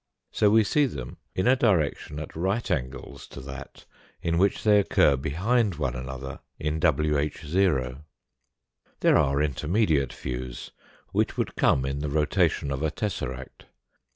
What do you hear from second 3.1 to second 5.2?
to that in which they occur